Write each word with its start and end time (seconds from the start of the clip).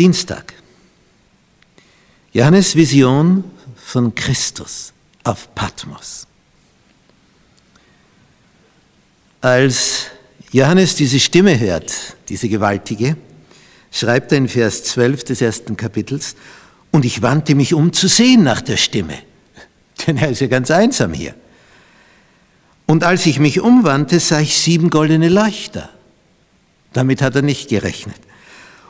Dienstag. 0.00 0.54
Johannes 2.32 2.74
Vision 2.74 3.44
von 3.76 4.14
Christus 4.14 4.94
auf 5.24 5.54
Patmos. 5.54 6.26
Als 9.42 10.06
Johannes 10.52 10.96
diese 10.96 11.20
Stimme 11.20 11.60
hört, 11.60 12.16
diese 12.30 12.48
gewaltige, 12.48 13.18
schreibt 13.92 14.32
er 14.32 14.38
in 14.38 14.48
Vers 14.48 14.84
12 14.84 15.24
des 15.24 15.42
ersten 15.42 15.76
Kapitels, 15.76 16.34
und 16.92 17.04
ich 17.04 17.20
wandte 17.20 17.54
mich 17.54 17.74
um 17.74 17.92
zu 17.92 18.08
sehen 18.08 18.42
nach 18.42 18.62
der 18.62 18.78
Stimme, 18.78 19.18
denn 20.06 20.16
er 20.16 20.30
ist 20.30 20.40
ja 20.40 20.46
ganz 20.46 20.70
einsam 20.70 21.12
hier. 21.12 21.34
Und 22.86 23.04
als 23.04 23.26
ich 23.26 23.38
mich 23.38 23.60
umwandte, 23.60 24.18
sah 24.18 24.40
ich 24.40 24.56
sieben 24.56 24.88
goldene 24.88 25.28
Leuchter. 25.28 25.90
Damit 26.94 27.20
hat 27.20 27.36
er 27.36 27.42
nicht 27.42 27.68
gerechnet. 27.68 28.29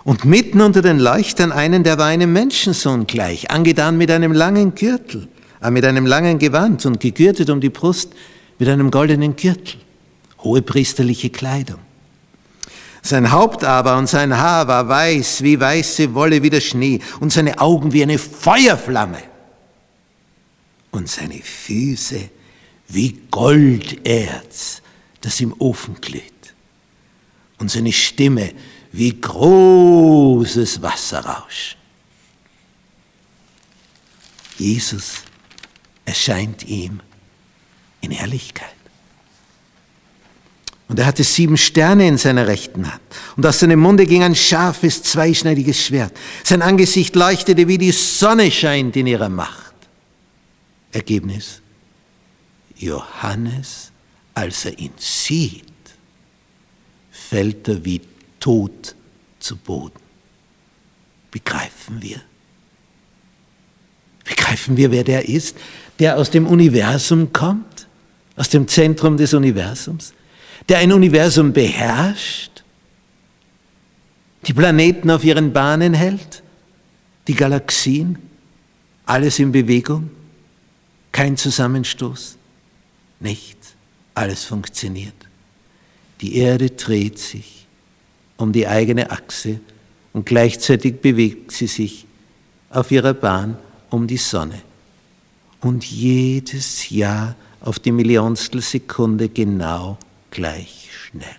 Und 0.04 0.24
mitten 0.24 0.60
unter 0.60 0.82
den 0.82 0.98
Leuchtern 0.98 1.52
einen, 1.52 1.84
der 1.84 1.98
war 1.98 2.06
einem 2.06 2.32
Menschensohn 2.32 3.06
gleich, 3.06 3.50
angetan 3.50 3.98
mit 3.98 4.10
einem 4.10 4.32
langen 4.32 4.74
Gürtel, 4.74 5.28
äh, 5.62 5.70
mit 5.70 5.84
einem 5.84 6.06
langen 6.06 6.38
Gewand 6.38 6.86
und 6.86 7.00
gegürtet 7.00 7.50
um 7.50 7.60
die 7.60 7.68
Brust 7.68 8.12
mit 8.58 8.68
einem 8.68 8.91
goldenen 8.91 9.36
Gürtel, 9.36 9.77
hohe 10.38 10.62
priesterliche 10.62 11.30
Kleidung. 11.30 11.78
Sein 13.02 13.32
Haupt 13.32 13.64
aber 13.64 13.96
und 13.96 14.08
sein 14.08 14.36
Haar 14.36 14.68
war 14.68 14.88
weiß 14.88 15.42
wie 15.42 15.58
weiße 15.58 16.14
Wolle 16.14 16.42
wie 16.42 16.50
der 16.50 16.60
Schnee 16.60 17.00
und 17.19 17.32
seine 17.32 17.58
Augen 17.58 17.92
wie 17.92 18.02
eine 18.02 18.19
Feuerflamme. 18.19 19.19
Und 20.91 21.08
seine 21.08 21.41
Füße 21.41 22.28
wie 22.88 23.20
Golderz, 23.30 24.82
das 25.20 25.41
im 25.41 25.55
Ofen 25.58 25.96
glüht, 26.00 26.24
und 27.58 27.70
seine 27.70 27.92
Stimme 27.92 28.50
wie 28.92 29.20
großes 29.20 30.82
Wasserrauschen. 30.82 31.78
Jesus 34.58 35.22
erscheint 36.05 36.64
ihm 36.66 37.00
in 38.00 38.10
Herrlichkeit. 38.10 38.74
Und 40.88 40.98
er 40.98 41.06
hatte 41.06 41.22
sieben 41.22 41.56
Sterne 41.56 42.08
in 42.08 42.19
seiner 42.19 42.48
rechten 42.48 42.92
Hand. 42.92 43.00
Und 43.36 43.47
aus 43.47 43.60
seinem 43.60 43.78
Munde 43.78 44.06
ging 44.06 44.24
ein 44.24 44.34
scharfes, 44.34 45.04
zweischneidiges 45.04 45.86
Schwert. 45.86 46.12
Sein 46.42 46.62
Angesicht 46.62 47.14
leuchtete, 47.14 47.69
wie 47.69 47.78
die 47.78 47.92
Sonne 47.92 48.50
scheint 48.50 48.97
in 48.97 49.06
ihrer 49.06 49.28
Macht. 49.28 49.72
Ergebnis. 50.91 51.60
Johannes, 52.77 53.92
als 54.34 54.64
er 54.64 54.77
ihn 54.80 54.92
sieht, 54.97 55.64
fällt 57.12 57.69
er 57.69 57.84
wie 57.84 58.00
tot 58.41 58.96
zu 59.38 59.56
Boden. 59.56 60.00
Begreifen 61.30 62.02
wir? 62.02 62.20
Begreifen 64.24 64.77
wir, 64.77 64.91
wer 64.91 65.05
der 65.05 65.28
ist, 65.28 65.56
der 65.98 66.16
aus 66.16 66.30
dem 66.30 66.47
Universum 66.47 67.32
kommt, 67.32 67.86
aus 68.36 68.48
dem 68.48 68.66
Zentrum 68.66 69.16
des 69.16 69.34
Universums, 69.34 70.12
der 70.69 70.78
ein 70.78 70.92
Universum 70.92 71.52
beherrscht, 71.52 72.64
die 74.47 74.54
Planeten 74.54 75.10
auf 75.10 75.25
ihren 75.25 75.52
Bahnen 75.52 75.94
hält, 75.94 76.42
die 77.28 77.34
Galaxien, 77.34 78.19
alles 79.04 79.38
in 79.38 79.52
Bewegung, 79.52 80.10
kein 81.12 81.36
Zusammenstoß. 81.36 82.36
Nichts. 83.20 83.75
Alles 84.14 84.44
funktioniert. 84.44 85.14
Die 86.20 86.36
Erde 86.36 86.70
dreht 86.70 87.19
sich 87.19 87.59
um 88.41 88.52
die 88.52 88.66
eigene 88.66 89.10
Achse 89.10 89.60
und 90.12 90.27
gleichzeitig 90.27 91.00
bewegt 91.00 91.52
sie 91.52 91.66
sich 91.66 92.06
auf 92.70 92.91
ihrer 92.91 93.14
Bahn 93.14 93.56
um 93.91 94.06
die 94.06 94.16
Sonne. 94.16 94.60
Und 95.60 95.84
jedes 95.84 96.91
Jahr 96.91 97.36
auf 97.60 97.78
die 97.78 97.92
Millionstel 97.92 98.62
Sekunde 98.62 99.28
genau 99.28 99.98
gleich 100.31 100.91
schnell. 100.92 101.37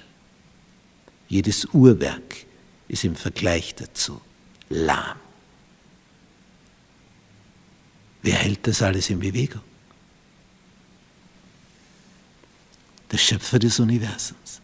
Jedes 1.27 1.65
Uhrwerk 1.73 2.45
ist 2.87 3.03
im 3.03 3.15
Vergleich 3.15 3.73
dazu 3.75 4.21
lahm. 4.69 5.17
Wer 8.21 8.35
hält 8.35 8.67
das 8.67 8.81
alles 8.81 9.09
in 9.09 9.19
Bewegung? 9.19 9.61
der 13.11 13.17
Schöpfer 13.17 13.59
des 13.59 13.79
Universums. 13.79 14.61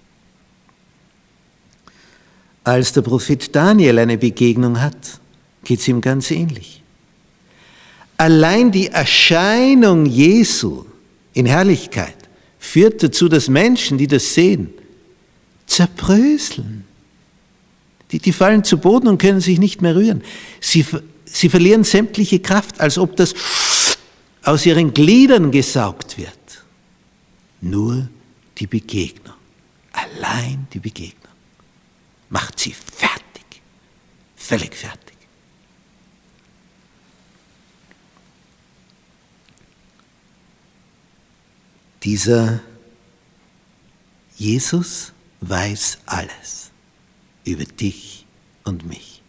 Als 2.68 2.92
der 2.92 3.02
Prophet 3.02 3.56
Daniel 3.56 3.98
eine 3.98 4.18
Begegnung 4.18 4.82
hat, 4.82 5.22
geht 5.64 5.80
es 5.80 5.88
ihm 5.88 6.02
ganz 6.02 6.32
ähnlich. 6.32 6.84
Allein 8.18 8.74
die 8.74 8.88
Erscheinung 8.88 10.06
Jesu 10.06 10.84
in 11.32 11.46
Herrlichkeit 11.46 12.18
führt 12.60 13.02
dazu, 13.02 13.30
dass 13.30 13.48
Menschen, 13.48 13.98
die 13.98 14.08
das 14.08 14.34
sehen, 14.34 14.74
zerbröseln. 15.66 16.84
Die, 18.12 18.20
die 18.20 18.34
fallen 18.34 18.66
zu 18.66 18.80
Boden 18.80 19.08
und 19.08 19.18
können 19.18 19.40
sich 19.40 19.60
nicht 19.60 19.82
mehr 19.82 19.96
rühren. 19.96 20.22
Sie, 20.60 20.86
sie 21.24 21.48
verlieren 21.48 21.86
sämtliche 21.86 22.40
Kraft, 22.40 22.82
als 22.82 22.98
ob 22.98 23.16
das 23.16 23.34
aus 24.44 24.66
ihren 24.66 24.94
Gliedern 24.94 25.52
gesaugt 25.52 26.18
wird. 26.18 26.66
Nur 27.62 28.10
die 28.58 28.68
Begegnung, 28.68 29.36
allein 29.94 30.68
die 30.74 30.80
Begegnung, 30.80 31.17
macht 32.30 32.60
sie 32.60 32.74
fertig, 32.74 33.62
völlig 34.36 34.76
fertig. 34.76 35.16
Dieser 42.04 42.62
Jesus 44.38 45.14
weiß 45.42 46.00
alles 46.06 46.72
über 47.44 47.66
dich 47.66 48.26
und 48.64 48.86
mich. 48.86 49.24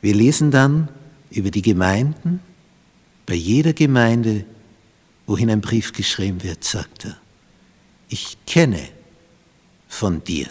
Wir 0.00 0.14
lesen 0.14 0.50
dann 0.50 0.88
über 1.30 1.50
die 1.50 1.62
Gemeinden. 1.62 2.40
Bei 3.26 3.34
jeder 3.34 3.72
Gemeinde, 3.72 4.44
wohin 5.26 5.50
ein 5.50 5.60
Brief 5.60 5.92
geschrieben 5.92 6.44
wird, 6.44 6.62
sagt 6.62 7.06
er, 7.06 7.16
ich 8.08 8.38
kenne 8.46 8.88
von 9.88 10.22
dir 10.22 10.48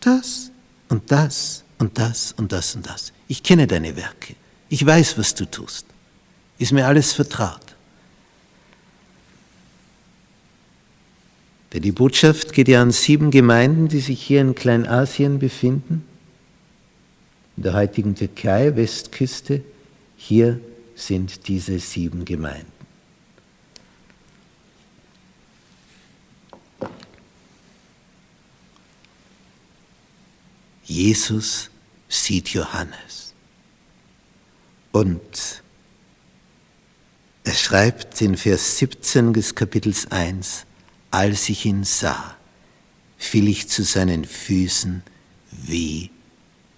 das 0.00 0.50
und 0.88 1.10
das 1.10 1.64
und 1.78 1.98
das 1.98 2.32
und 2.32 2.52
das 2.52 2.74
und 2.74 2.86
das. 2.86 3.12
Ich 3.28 3.42
kenne 3.42 3.66
deine 3.66 3.96
Werke. 3.96 4.34
Ich 4.68 4.84
weiß, 4.84 5.18
was 5.18 5.34
du 5.34 5.44
tust. 5.44 5.86
Ist 6.58 6.72
mir 6.72 6.86
alles 6.86 7.12
vertraut. 7.12 7.60
Denn 11.72 11.82
die 11.82 11.92
Botschaft 11.92 12.52
geht 12.52 12.68
ja 12.68 12.80
an 12.80 12.90
sieben 12.90 13.30
Gemeinden, 13.30 13.88
die 13.88 14.00
sich 14.00 14.22
hier 14.22 14.40
in 14.40 14.54
Kleinasien 14.54 15.38
befinden, 15.38 16.04
in 17.56 17.62
der 17.62 17.74
heutigen 17.74 18.14
Türkei, 18.14 18.74
Westküste. 18.74 19.62
Hier 20.16 20.60
sind 20.94 21.46
diese 21.48 21.78
sieben 21.78 22.24
Gemeinden. 22.24 22.77
Jesus 30.88 31.68
sieht 32.08 32.48
Johannes. 32.48 33.34
Und 34.90 35.62
er 37.44 37.54
schreibt 37.54 38.20
in 38.22 38.38
Vers 38.38 38.78
17 38.78 39.34
des 39.34 39.54
Kapitels 39.54 40.10
1, 40.10 40.64
als 41.10 41.48
ich 41.50 41.66
ihn 41.66 41.84
sah, 41.84 42.36
fiel 43.18 43.48
ich 43.48 43.68
zu 43.68 43.84
seinen 43.84 44.24
Füßen 44.24 45.02
wie 45.50 46.10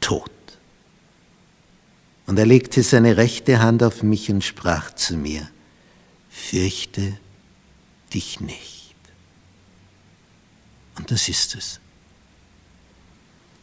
tot. 0.00 0.30
Und 2.26 2.36
er 2.38 2.46
legte 2.46 2.82
seine 2.82 3.16
rechte 3.16 3.60
Hand 3.60 3.82
auf 3.82 4.02
mich 4.02 4.28
und 4.30 4.42
sprach 4.42 4.92
zu 4.94 5.16
mir, 5.16 5.48
fürchte 6.28 7.16
dich 8.12 8.40
nicht. 8.40 8.96
Und 10.96 11.12
das 11.12 11.28
ist 11.28 11.54
es 11.54 11.80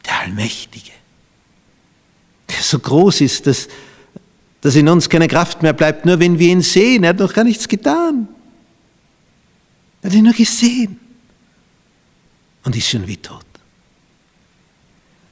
der 0.04 0.20
Allmächtige, 0.20 0.92
der 2.48 2.62
so 2.62 2.78
groß 2.78 3.20
ist, 3.20 3.46
dass, 3.46 3.68
dass 4.60 4.74
in 4.74 4.88
uns 4.88 5.08
keine 5.08 5.28
Kraft 5.28 5.62
mehr 5.62 5.72
bleibt, 5.72 6.06
nur 6.06 6.18
wenn 6.18 6.38
wir 6.38 6.48
ihn 6.48 6.62
sehen. 6.62 7.04
Er 7.04 7.10
hat 7.10 7.18
noch 7.18 7.32
gar 7.32 7.44
nichts 7.44 7.68
getan. 7.68 8.28
Er 10.02 10.10
hat 10.10 10.16
ihn 10.16 10.24
nur 10.24 10.34
gesehen 10.34 10.98
und 12.64 12.76
ist 12.76 12.88
schon 12.88 13.06
wie 13.06 13.16
tot. 13.16 13.44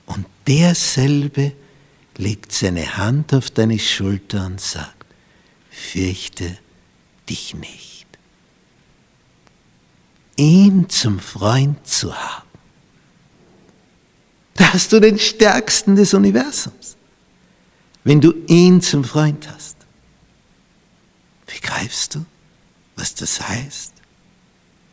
Und 0.07 0.27
derselbe 0.47 1.53
legt 2.17 2.53
seine 2.53 2.97
Hand 2.97 3.35
auf 3.35 3.51
deine 3.51 3.79
Schulter 3.79 4.47
und 4.47 4.61
sagt, 4.61 5.07
fürchte 5.71 6.57
dich 7.29 7.55
nicht. 7.55 8.07
Ihn 10.37 10.89
zum 10.89 11.19
Freund 11.19 11.87
zu 11.87 12.15
haben, 12.15 12.46
da 14.57 14.73
hast 14.73 14.93
du 14.93 15.01
den 15.01 15.19
Stärksten 15.19 15.97
des 15.97 16.15
Universums. 16.15 16.97
wenn 18.07 18.21
du 18.21 18.33
ihn 18.47 18.81
zum 18.81 19.03
Freund 19.03 19.49
hast. 19.51 19.77
Begreifst 21.45 22.15
du, 22.15 22.25
was 22.95 23.17
das 23.17 23.49
heißt, 23.49 23.95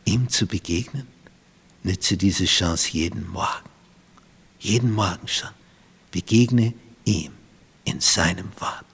ihm 0.04 0.28
zu 0.28 0.46
begegnen? 0.48 1.06
Nütze 1.84 2.16
diese 2.16 2.46
Chance 2.46 2.88
jeden 2.90 3.30
Morgen. 3.30 3.70
Jeden 4.58 4.92
Morgen 4.92 5.28
schon. 5.28 5.50
Begegne 6.10 6.74
ihm 7.04 7.30
in 7.84 8.00
seinem 8.00 8.48
Wort. 8.58 8.84